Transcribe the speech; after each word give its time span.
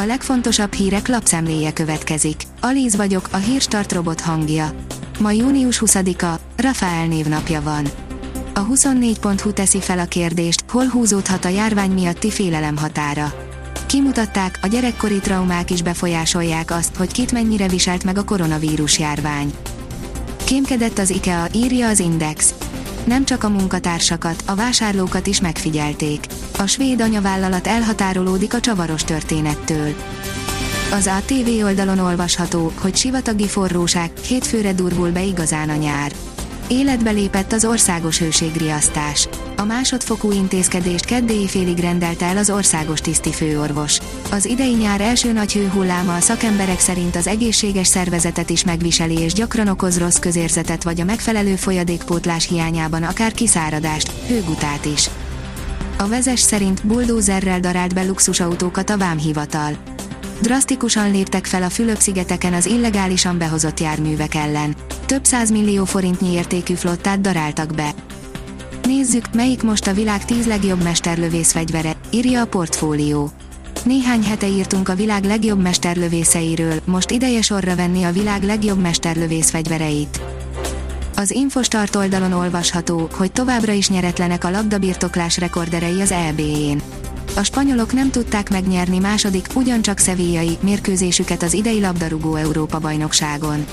A 0.00 0.06
legfontosabb 0.06 0.72
hírek 0.72 1.08
lapszemléje 1.08 1.72
következik. 1.72 2.42
Alíz 2.60 2.96
vagyok, 2.96 3.28
a 3.30 3.36
hírstart 3.36 3.92
robot 3.92 4.20
hangja. 4.20 4.70
Ma 5.20 5.30
június 5.30 5.82
20-a, 5.86 6.40
Rafael 6.56 7.06
névnapja 7.06 7.62
van. 7.62 7.86
A 8.54 8.66
24.hu 8.66 9.52
teszi 9.52 9.80
fel 9.80 9.98
a 9.98 10.04
kérdést, 10.04 10.64
hol 10.68 10.86
húzódhat 10.86 11.44
a 11.44 11.48
járvány 11.48 11.90
miatti 11.90 12.30
félelem 12.30 12.76
határa. 12.76 13.32
Kimutatták, 13.86 14.58
a 14.62 14.66
gyerekkori 14.66 15.18
traumák 15.18 15.70
is 15.70 15.82
befolyásolják 15.82 16.70
azt, 16.70 16.96
hogy 16.96 17.12
kit 17.12 17.32
mennyire 17.32 17.68
viselt 17.68 18.04
meg 18.04 18.18
a 18.18 18.24
koronavírus 18.24 18.98
járvány. 18.98 19.52
Kémkedett 20.44 20.98
az 20.98 21.10
IKEA, 21.10 21.46
írja 21.54 21.88
az 21.88 21.98
Index. 21.98 22.54
Nem 23.08 23.24
csak 23.24 23.44
a 23.44 23.48
munkatársakat, 23.48 24.42
a 24.46 24.54
vásárlókat 24.54 25.26
is 25.26 25.40
megfigyelték. 25.40 26.26
A 26.58 26.66
svéd 26.66 27.00
anyavállalat 27.00 27.66
elhatárolódik 27.66 28.54
a 28.54 28.60
csavaros 28.60 29.04
történettől. 29.04 29.94
Az 30.92 31.06
ATV 31.06 31.64
oldalon 31.64 31.98
olvasható, 31.98 32.72
hogy 32.80 32.96
sivatagi 32.96 33.46
forróság, 33.46 34.10
hétfőre 34.16 34.72
durvul 34.72 35.10
be 35.10 35.22
igazán 35.22 35.68
a 35.68 35.74
nyár. 35.74 36.12
Életbe 36.68 37.10
lépett 37.10 37.52
az 37.52 37.64
országos 37.64 38.18
hőségriasztás. 38.18 39.28
A 39.56 39.64
másodfokú 39.64 40.32
intézkedést 40.32 41.04
keddéi 41.04 41.48
félig 41.48 41.78
rendelte 41.78 42.24
el 42.24 42.36
az 42.36 42.50
országos 42.50 43.00
tiszti 43.00 43.32
főorvos. 43.32 43.98
Az 44.30 44.44
idei 44.44 44.74
nyár 44.74 45.00
első 45.00 45.32
nagy 45.32 45.52
hőhulláma 45.52 46.14
a 46.14 46.20
szakemberek 46.20 46.80
szerint 46.80 47.16
az 47.16 47.26
egészséges 47.26 47.86
szervezetet 47.86 48.50
is 48.50 48.64
megviseli 48.64 49.18
és 49.18 49.32
gyakran 49.32 49.68
okoz 49.68 49.98
rossz 49.98 50.18
közérzetet 50.18 50.82
vagy 50.82 51.00
a 51.00 51.04
megfelelő 51.04 51.56
folyadékpótlás 51.56 52.48
hiányában 52.48 53.02
akár 53.02 53.32
kiszáradást, 53.32 54.12
hőgutát 54.26 54.84
is. 54.84 55.10
A 55.98 56.08
vezes 56.08 56.40
szerint 56.40 56.86
buldózerrel 56.86 57.60
darált 57.60 57.94
be 57.94 58.04
luxusautókat 58.04 58.90
a 58.90 58.96
vámhivatal. 58.96 59.76
Drasztikusan 60.40 61.10
léptek 61.10 61.46
fel 61.46 61.62
a 61.62 61.68
Fülöp-szigeteken 61.68 62.52
az 62.52 62.66
illegálisan 62.66 63.38
behozott 63.38 63.80
járművek 63.80 64.34
ellen. 64.34 64.74
Több 65.06 65.22
millió 65.50 65.84
forintnyi 65.84 66.32
értékű 66.32 66.74
flottát 66.74 67.20
daráltak 67.20 67.74
be. 67.74 67.94
Nézzük, 68.82 69.24
melyik 69.32 69.62
most 69.62 69.86
a 69.86 69.92
világ 69.92 70.24
10 70.24 70.46
legjobb 70.46 70.82
mesterlövész 70.82 71.52
fegyvere, 71.52 71.96
írja 72.10 72.40
a 72.40 72.46
portfólió. 72.46 73.30
Néhány 73.84 74.24
hete 74.24 74.48
írtunk 74.48 74.88
a 74.88 74.94
világ 74.94 75.24
legjobb 75.24 75.62
mesterlövészeiről, 75.62 76.80
most 76.84 77.10
ideje 77.10 77.42
sorra 77.42 77.76
venni 77.76 78.02
a 78.02 78.12
világ 78.12 78.42
legjobb 78.42 78.80
mesterlövész 78.80 79.50
fegyvereit. 79.50 80.20
Az 81.16 81.30
Infostart 81.30 81.96
oldalon 81.96 82.32
olvasható, 82.32 83.08
hogy 83.12 83.32
továbbra 83.32 83.72
is 83.72 83.88
nyeretlenek 83.88 84.44
a 84.44 84.50
labdabirtoklás 84.50 85.38
rekorderei 85.38 86.00
az 86.00 86.12
EB-én. 86.12 86.82
A 87.34 87.42
spanyolok 87.42 87.92
nem 87.92 88.10
tudták 88.10 88.50
megnyerni 88.50 88.98
második, 88.98 89.46
ugyancsak 89.54 89.98
szevélyai 89.98 90.58
mérkőzésüket 90.60 91.42
az 91.42 91.52
idei 91.52 91.80
labdarúgó 91.80 92.34
Európa-bajnokságon. 92.34 93.64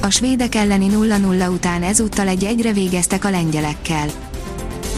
A 0.00 0.10
svédek 0.10 0.54
elleni 0.54 0.88
0-0 0.92 1.52
után 1.52 1.82
ezúttal 1.82 2.28
egy 2.28 2.44
egyre 2.44 2.72
végeztek 2.72 3.24
a 3.24 3.30
lengyelekkel. 3.30 4.06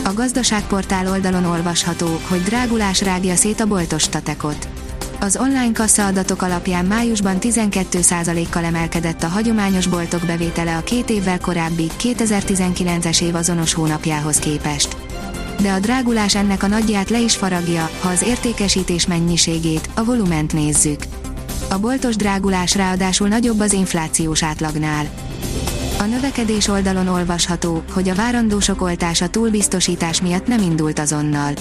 A 0.04 0.12
gazdaságportál 0.12 1.08
oldalon 1.08 1.44
olvasható, 1.44 2.20
hogy 2.28 2.42
drágulás 2.42 3.02
rágja 3.02 3.34
szét 3.36 3.60
a 3.60 3.66
boltos 3.66 4.02
statekot. 4.02 4.68
Az 5.20 5.36
online 5.36 5.72
kassaadatok 5.72 6.42
alapján 6.42 6.84
májusban 6.84 7.36
12%-kal 7.40 8.64
emelkedett 8.64 9.22
a 9.22 9.28
hagyományos 9.28 9.86
boltok 9.86 10.20
bevétele 10.26 10.76
a 10.76 10.82
két 10.82 11.10
évvel 11.10 11.40
korábbi, 11.40 11.90
2019-es 11.98 13.22
év 13.22 13.34
azonos 13.34 13.72
hónapjához 13.72 14.36
képest. 14.36 15.03
De 15.60 15.72
a 15.72 15.78
drágulás 15.78 16.34
ennek 16.34 16.62
a 16.62 16.66
nagyját 16.66 17.10
le 17.10 17.20
is 17.20 17.36
faragja, 17.36 17.90
ha 18.00 18.08
az 18.08 18.22
értékesítés 18.22 19.06
mennyiségét, 19.06 19.88
a 19.94 20.04
volument 20.04 20.52
nézzük. 20.52 21.00
A 21.70 21.78
boltos 21.78 22.16
drágulás 22.16 22.74
ráadásul 22.74 23.28
nagyobb 23.28 23.60
az 23.60 23.72
inflációs 23.72 24.42
átlagnál. 24.42 25.06
A 25.98 26.04
növekedés 26.04 26.68
oldalon 26.68 27.08
olvasható, 27.08 27.82
hogy 27.92 28.08
a 28.08 28.14
várandósok 28.14 28.82
oltása 28.82 29.28
túlbiztosítás 29.28 30.20
miatt 30.20 30.46
nem 30.46 30.62
indult 30.62 30.98
azonnal. 30.98 31.52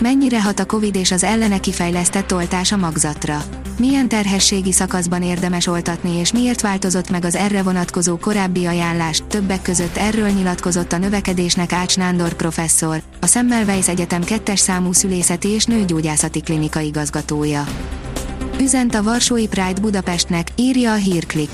Mennyire 0.00 0.42
hat 0.42 0.60
a 0.60 0.64
Covid 0.64 0.96
és 0.96 1.10
az 1.10 1.24
ellene 1.24 1.58
kifejlesztett 1.58 2.34
oltás 2.34 2.72
a 2.72 2.76
magzatra? 2.76 3.44
Milyen 3.78 4.08
terhességi 4.08 4.72
szakaszban 4.72 5.22
érdemes 5.22 5.66
oltatni 5.66 6.18
és 6.18 6.32
miért 6.32 6.60
változott 6.60 7.10
meg 7.10 7.24
az 7.24 7.34
erre 7.34 7.62
vonatkozó 7.62 8.16
korábbi 8.16 8.66
ajánlás, 8.66 9.22
többek 9.28 9.62
között 9.62 9.96
erről 9.96 10.28
nyilatkozott 10.28 10.92
a 10.92 10.98
növekedésnek 10.98 11.72
Ács 11.72 11.96
Nándor 11.96 12.32
professzor, 12.32 13.02
a 13.20 13.26
Semmelweis 13.26 13.88
Egyetem 13.88 14.24
kettes 14.24 14.60
számú 14.60 14.92
szülészeti 14.92 15.48
és 15.48 15.64
nőgyógyászati 15.64 16.40
klinika 16.40 16.80
igazgatója. 16.80 17.66
Üzent 18.60 18.94
a 18.94 19.02
Varsói 19.02 19.46
Pride 19.46 19.80
Budapestnek, 19.80 20.48
írja 20.56 20.92
a 20.92 20.96
hírklik. 20.96 21.50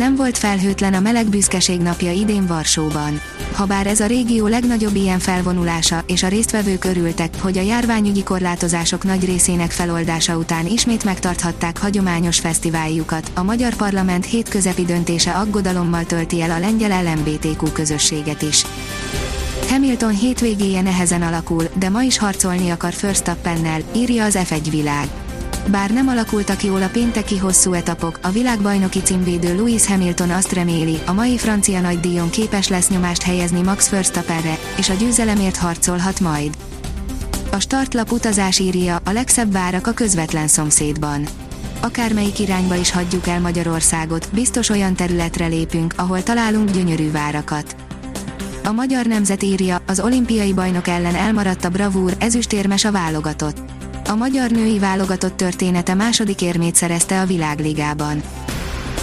Nem 0.00 0.16
volt 0.16 0.38
felhőtlen 0.38 0.94
a 0.94 1.00
meleg 1.00 1.26
büszkeség 1.26 1.80
napja 1.80 2.12
idén 2.12 2.46
Varsóban. 2.46 3.20
Habár 3.52 3.86
ez 3.86 4.00
a 4.00 4.06
régió 4.06 4.46
legnagyobb 4.46 4.94
ilyen 4.94 5.18
felvonulása, 5.18 6.02
és 6.06 6.22
a 6.22 6.28
résztvevők 6.28 6.84
örültek, 6.84 7.34
hogy 7.40 7.58
a 7.58 7.62
járványügyi 7.62 8.22
korlátozások 8.22 9.04
nagy 9.04 9.24
részének 9.24 9.70
feloldása 9.70 10.36
után 10.36 10.66
ismét 10.66 11.04
megtarthatták 11.04 11.78
hagyományos 11.78 12.38
fesztiváljukat, 12.38 13.30
a 13.34 13.42
magyar 13.42 13.74
parlament 13.74 14.24
hétközepi 14.24 14.84
döntése 14.84 15.32
aggodalommal 15.32 16.04
tölti 16.04 16.40
el 16.40 16.50
a 16.50 16.58
lengyel 16.58 17.02
LMBTQ 17.02 17.72
közösséget 17.72 18.42
is. 18.42 18.64
Hamilton 19.68 20.14
hétvégéje 20.14 20.80
nehezen 20.82 21.22
alakul, 21.22 21.64
de 21.74 21.88
ma 21.88 22.02
is 22.02 22.18
harcolni 22.18 22.70
akar 22.70 22.92
Verstappennel, 23.00 23.80
írja 23.94 24.24
az 24.24 24.38
F1 24.38 24.66
világ. 24.70 25.08
Bár 25.66 25.90
nem 25.90 26.08
alakultak 26.08 26.62
jól 26.62 26.82
a 26.82 26.88
pénteki 26.88 27.38
hosszú 27.38 27.72
etapok, 27.72 28.18
a 28.22 28.30
világbajnoki 28.30 29.00
címvédő 29.00 29.56
Lewis 29.56 29.86
Hamilton 29.86 30.30
azt 30.30 30.52
reméli, 30.52 30.98
a 31.06 31.12
mai 31.12 31.38
francia 31.38 31.80
nagydíjon 31.80 32.30
képes 32.30 32.68
lesz 32.68 32.88
nyomást 32.88 33.22
helyezni 33.22 33.60
Max 33.60 33.88
Verstappenre, 33.88 34.58
és 34.76 34.88
a 34.88 34.94
győzelemért 34.94 35.56
harcolhat 35.56 36.20
majd. 36.20 36.56
A 37.52 37.60
startlap 37.60 38.12
utazás 38.12 38.58
írja, 38.58 39.00
a 39.04 39.10
legszebb 39.10 39.52
várak 39.52 39.86
a 39.86 39.92
közvetlen 39.92 40.48
szomszédban. 40.48 41.26
Akármelyik 41.80 42.38
irányba 42.38 42.74
is 42.74 42.90
hagyjuk 42.90 43.26
el 43.26 43.40
Magyarországot, 43.40 44.28
biztos 44.32 44.68
olyan 44.68 44.94
területre 44.94 45.46
lépünk, 45.46 45.94
ahol 45.96 46.22
találunk 46.22 46.70
gyönyörű 46.70 47.10
várakat. 47.10 47.76
A 48.64 48.72
magyar 48.72 49.06
nemzet 49.06 49.42
írja, 49.42 49.82
az 49.86 50.00
olimpiai 50.00 50.52
bajnok 50.52 50.88
ellen 50.88 51.14
elmaradt 51.14 51.64
a 51.64 51.68
bravúr, 51.68 52.14
ezüstérmes 52.18 52.84
a 52.84 52.92
válogatott 52.92 53.69
a 54.10 54.14
magyar 54.14 54.50
női 54.50 54.78
válogatott 54.78 55.36
története 55.36 55.94
második 55.94 56.42
érmét 56.42 56.74
szerezte 56.74 57.20
a 57.20 57.26
világligában. 57.26 58.22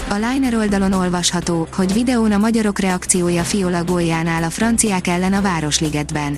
A 0.10 0.14
Liner 0.14 0.56
oldalon 0.56 0.94
olvasható, 0.94 1.68
hogy 1.76 1.94
videón 1.94 2.32
a 2.32 2.38
magyarok 2.38 2.80
reakciója 2.80 3.44
Fiola 3.44 3.84
góljánál 3.84 4.44
a 4.44 4.50
franciák 4.50 5.08
ellen 5.08 5.34
a 5.34 5.42
Városligetben. 5.42 6.38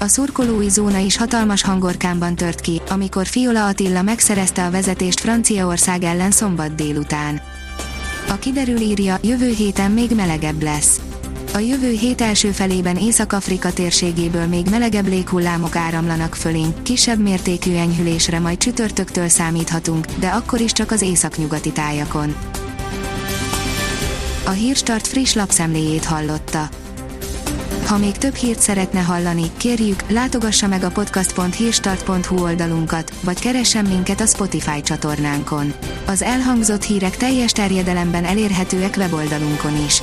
A 0.00 0.06
szurkolói 0.06 0.68
zóna 0.68 0.98
is 0.98 1.16
hatalmas 1.16 1.62
hangorkámban 1.62 2.34
tört 2.34 2.60
ki, 2.60 2.80
amikor 2.90 3.26
Fiola 3.26 3.66
Attila 3.66 4.02
megszerezte 4.02 4.64
a 4.64 4.70
vezetést 4.70 5.20
Franciaország 5.20 6.02
ellen 6.02 6.30
szombat 6.30 6.74
délután. 6.74 7.40
A 8.28 8.34
kiderül 8.38 8.80
írja, 8.80 9.18
jövő 9.22 9.48
héten 9.50 9.90
még 9.90 10.10
melegebb 10.14 10.62
lesz. 10.62 11.00
A 11.56 11.58
jövő 11.58 11.90
hét 11.90 12.20
első 12.20 12.50
felében 12.50 12.96
Észak-Afrika 12.96 13.72
térségéből 13.72 14.46
még 14.46 14.66
melegebb 14.70 15.08
léghullámok 15.08 15.76
áramlanak 15.76 16.34
fölénk, 16.34 16.82
kisebb 16.82 17.18
mértékű 17.18 17.74
enyhülésre 17.74 18.38
majd 18.38 18.58
csütörtöktől 18.58 19.28
számíthatunk, 19.28 20.06
de 20.18 20.28
akkor 20.28 20.60
is 20.60 20.72
csak 20.72 20.90
az 20.90 21.02
északnyugati 21.02 21.72
tájakon. 21.72 22.36
A 24.44 24.50
Hírstart 24.50 25.06
friss 25.06 25.34
lapszemléjét 25.34 26.04
hallotta. 26.04 26.68
Ha 27.86 27.98
még 27.98 28.16
több 28.16 28.34
hírt 28.34 28.60
szeretne 28.60 29.00
hallani, 29.00 29.50
kérjük, 29.56 30.10
látogassa 30.10 30.66
meg 30.66 30.82
a 30.82 30.90
podcast.hírstart.hu 30.90 32.42
oldalunkat, 32.42 33.12
vagy 33.20 33.40
keressen 33.40 33.84
minket 33.84 34.20
a 34.20 34.26
Spotify 34.26 34.82
csatornánkon. 34.82 35.72
Az 36.06 36.22
elhangzott 36.22 36.82
hírek 36.82 37.16
teljes 37.16 37.52
terjedelemben 37.52 38.24
elérhetőek 38.24 38.94
weboldalunkon 38.96 39.84
is. 39.86 40.02